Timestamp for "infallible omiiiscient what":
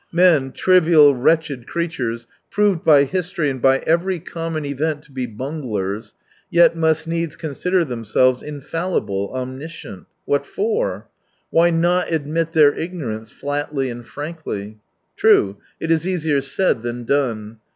8.41-10.47